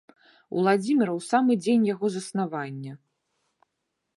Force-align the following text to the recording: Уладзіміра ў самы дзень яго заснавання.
Уладзіміра 0.61 1.11
ў 1.15 1.19
самы 1.31 1.53
дзень 1.65 1.85
яго 1.93 2.05
заснавання. 2.15 2.93